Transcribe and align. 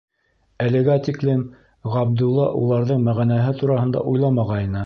Әлегә 0.67 0.95
тиклем 1.07 1.43
Ғабдулла 1.97 2.49
уларҙың 2.65 3.07
мәғәнәһе 3.11 3.57
тураһында 3.63 4.07
уйламағайны. 4.15 4.77